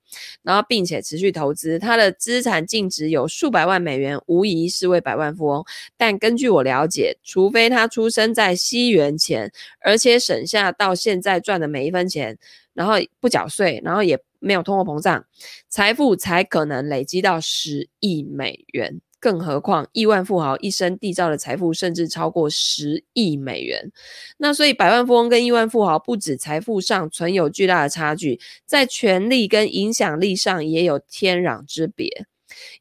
[0.43, 5.66] 然后，并且持续投资，他的资产净值有数百万美元，无疑是位百万富翁。
[5.97, 9.51] 但根据我了解，除非他出生在西元前，
[9.82, 12.38] 而且省下到现在赚的每一分钱，
[12.74, 15.26] 然后不缴税，然后也没有通货膨胀，
[15.70, 19.01] 财富才可能累积到十亿美元。
[19.22, 23.91] 更何况亿万富豪一生缔造的财富甚至超过十亿美元。
[24.38, 32.26] 那所以百万富翁跟亿万富豪不止财富上存有巨大的差距，在权力跟影响力上也有天壤之别。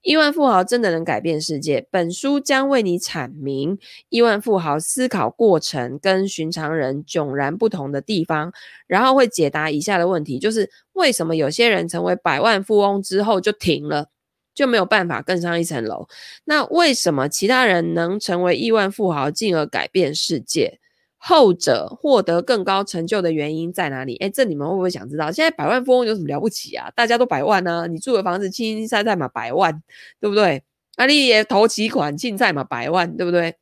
[0.03, 1.87] 亿万富豪真的能改变世界？
[1.93, 3.79] 本书将为你阐明
[4.09, 8.53] 亿万富豪思考过程跟寻常人迥然不同的地方，
[8.89, 14.09] 然后会解答以下的问题：就是为什么有些人成为百万富翁之后就停了，
[14.55, 16.07] 就没有办法更上一层楼？
[16.45, 20.79] 那为什么其他人能成为亿万富豪，进而改变世界？
[21.23, 24.17] 后者获得更高成就的原因在哪里？
[24.17, 25.31] 诶，这你们会不会想知道？
[25.31, 26.91] 现在百万富翁有什么了不起啊？
[26.97, 29.83] 大家都百万啊，你住的房子清清菜菜嘛，百万，
[30.19, 30.63] 对不对？
[30.97, 33.55] 啊，你也投几款进菜嘛，百万，对不对？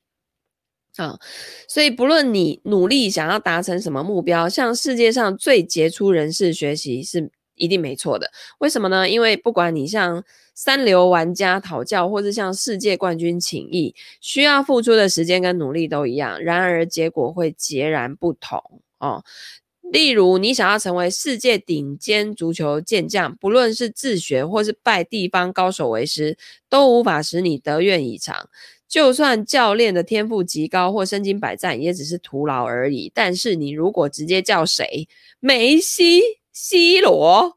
[0.98, 1.18] 啊，
[1.68, 7.28] 所以不论你努力想要达成什么目标，向世界上最杰出人士学习是
[7.58, 8.30] 一定没错的。
[8.58, 9.08] 为什么呢？
[9.08, 19.22] 因为不管你像三流玩家讨教，或是向世界冠军请益，需要付出的时间跟努力都一样，然而结果会截然不同哦。
[19.90, 26.36] 例如，你想要成为世界顶尖足球健将，不论是自学或是拜地方高手为师，
[26.68, 28.50] 都无法使你得愿以偿。
[28.86, 33.10] 就算教练的天赋极高或身经百战，也只是徒劳而已。
[33.14, 35.08] 但是，你如果直接叫谁，
[35.40, 36.20] 梅西、
[36.60, 37.56] C 罗、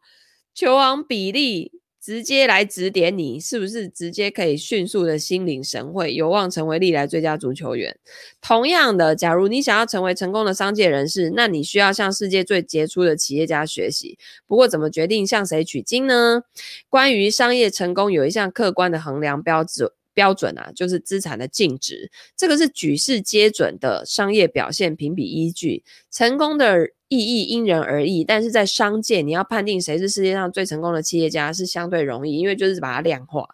[0.53, 7.97] 球王比利，直接来指点你，是不是直接可以迅速的心领神会，有望成为历来最佳足球员？
[8.39, 14.19] 同样的，假如你想要成为成功的商界人士，那你需要向世界最杰出的企业家学习。
[14.45, 16.43] 不过，怎么决定向谁取经呢？
[16.87, 19.91] 关于商业成功，有一项客观的衡量标准。
[20.21, 25.83] 标准啊，就是资产的净值，这个是举世皆准的商业表现评比依据。
[26.11, 33.47] 成功的意义因人而异，但是在商界，你要判定谁是世界上最成功的企业家是相对容易，因为就是把它量化。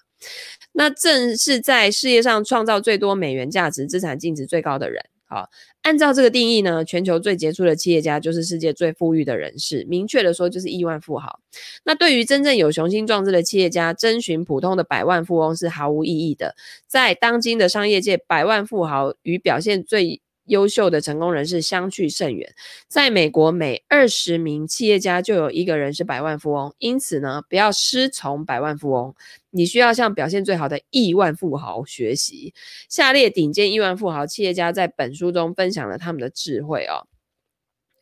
[0.73, 5.01] 那正是在事业上创造最多美元价值、资产净值最高的人。
[5.29, 5.49] 好，
[5.81, 9.85] 按照这个定义呢，全球最杰出的企业家就是世界最富裕的人士。
[9.89, 11.41] 明确的说，就是亿万富豪。
[11.83, 16.55] 那对于真正有雄心壮志的企业家，征询普通的百万富翁是毫无意义的。
[16.87, 22.53] 在当今的商业界，百万富豪与表现最优秀的成功人士相去甚远。
[22.87, 26.73] 在美国，每二十名企业家就有一个人是百万富翁。
[26.79, 29.13] 因此呢，不要师从百万富翁，
[29.51, 32.53] 你需要向表现最好的亿万富豪学习。
[32.89, 37.07] 下列顶尖亿万富豪企业家在本书中分享了他们的智慧哦。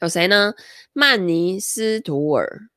[0.01, 0.53] 有谁呢？
[0.93, 2.69] 曼尼斯图尔。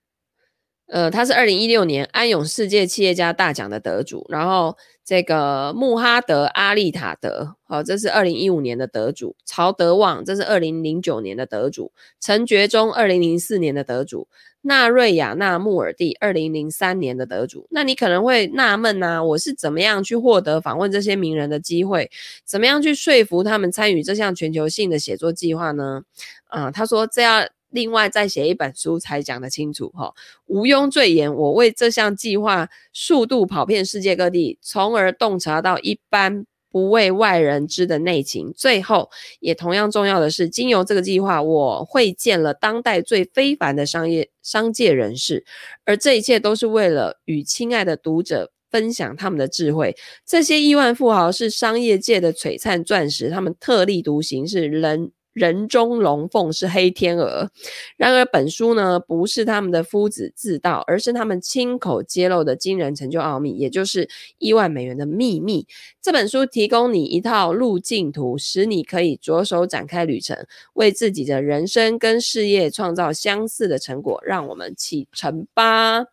[0.87, 4.75] 呃，他是二零一六年安永世界企业家大奖的得主，然后
[5.09, 14.27] 这个穆哈德阿利塔德，好、哦，这是二零一五年的得主；曹德旺，这是二零零九年的得主；陈觉忠，二零零四年的得主；
[14.61, 17.67] 纳瑞亚纳穆尔蒂，二零零三年的得主。
[17.71, 22.11] 那你可能会纳闷呐，我是怎么样去获得访问这些名人的机会？
[22.45, 26.03] 怎么样去说服他们参与这项全球性的写作计划呢？
[26.49, 27.49] 啊、呃，他说这样。
[27.71, 30.15] 另外再写一本书才讲得清楚哈，
[30.47, 38.53] 毋庸赘言，我为这项计划数度跑遍世界各地，从而洞察到一般不为外人知的内情。
[38.57, 39.11] 最后，
[39.41, 45.45] 也同样重要的是，经由这个计划，我会见了当代最非凡的商业商界人士，
[45.85, 49.95] 而这一切都是为了与亲爱的读者分享他们的智慧。
[50.27, 55.13] 这些亿万富豪是商业界的璀璨钻石，他们特立独行，是人。
[55.39, 57.49] 人中龙凤是黑天鹅，
[57.97, 64.09] 然而本书呢，不是他们的夫子自道，而是他们亲口揭露的惊人成就奥秘，也就是
[64.39, 65.67] 亿万美元的秘密。
[66.03, 70.37] 这本书提供你一套路径图，使你可以着手展开旅程，
[70.75, 74.21] 为自己的人生跟事业创造相似的成果。
[74.25, 76.05] 让我们启程吧！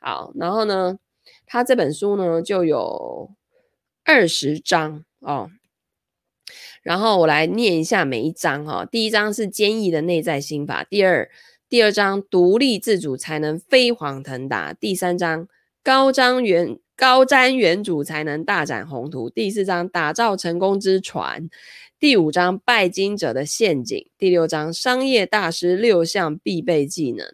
[0.00, 0.98] 好，然后呢，
[1.46, 3.30] 他这本书呢就有
[4.04, 5.50] 二十章哦。
[6.84, 11.28] 然后我来念一下每一章哈，第一章是坚毅的内在心法，第二
[11.66, 15.48] 第二章独立自主才能飞黄腾达，第三章
[15.82, 21.48] 高瞻远高瞻远瞩才能大展宏图，第四章打造成功之船，
[21.98, 27.26] 第五章拜金者的陷阱，第六章商业大师六项必备技能，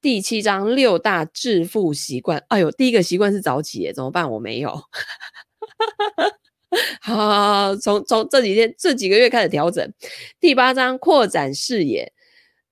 [0.00, 2.42] 第七章六大致富习惯。
[2.48, 4.30] 哎呦，第一个习惯是早起，怎么办？
[4.30, 4.84] 我没有。
[7.00, 7.28] 好， 好，
[7.68, 9.92] 好，从从这几天这几个月开始调整。
[10.40, 12.12] 第八章扩展视野，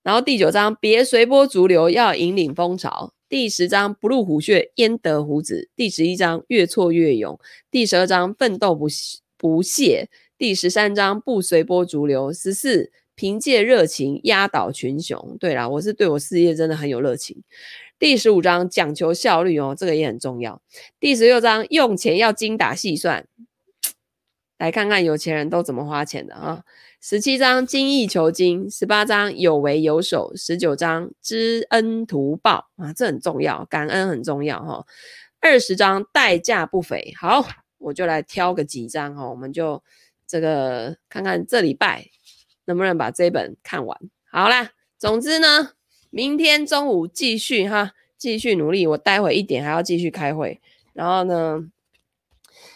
[0.03, 3.13] 然后第九章别随波逐流，要引领风潮。
[3.29, 5.71] 第十章不入虎穴，焉得虎子。
[5.75, 7.39] 第十一章越挫越勇。
[7.71, 8.87] 第十二章奋斗不
[9.39, 10.11] 不懈。
[10.37, 12.31] 第十三章不随波逐流。
[12.33, 15.37] 十四凭借热情压倒群雄。
[15.41, 17.43] 对啦，我是对我事业真的很有热情。
[17.99, 20.61] 第十五章讲求效率哦，这个也很重要。
[21.01, 23.27] 第十六章用钱要精打细算，
[24.63, 26.63] 来看看有钱人都怎么花钱的啊。
[27.01, 34.87] 十七章精益求精，十八章有为有守，十九章知恩图报啊，这很重要，感恩很重要哈。
[35.41, 37.45] 二十章代价不菲，好，
[37.79, 39.83] 我就来挑个几章哈，我们就
[40.29, 42.07] 这个看看这礼拜
[42.67, 43.99] 能不能把这本看完。
[44.31, 45.73] 好啦，总之呢，
[46.11, 50.61] 明天中午继续哈，继续努力，我待会一点还要继续开会，
[50.93, 51.69] 然后呢。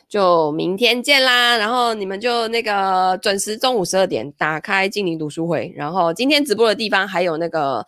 [0.09, 7.84] 就明天见啦，然后你们就那个准时中午十二点打开精灵读书会，然后今天直播的地方还有那个，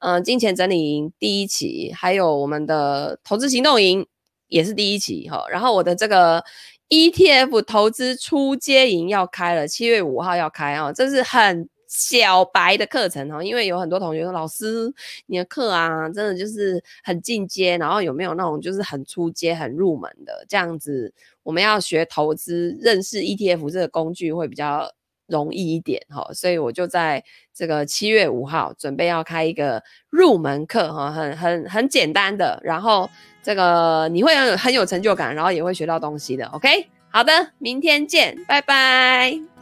[0.00, 4.06] 嗯、金钱整理营第一期，还有我们的投资行动营
[4.48, 6.44] 也是第一期哈，然后我的这个
[6.88, 11.68] ETF 投资初阶营要开了，七月五号要开啊，这是很。
[11.92, 14.94] 小白的课程哦，因为有很多同学说，老师
[15.26, 21.12] 你的课啊，真的就是很进阶，然后有没有那种就是很初阶、很入门的这样子？
[21.50, 24.88] 我们要学投资，认识 ETF 这个工具会比较
[25.26, 33.10] 容易一点哈，所以我就在这个七月五号准备要开一个入门课哈，很很很简单的，然后
[33.42, 36.46] 这个你会很很有成就感，然后也会学到东西的。
[36.46, 39.59] OK，好的，明天见，拜拜。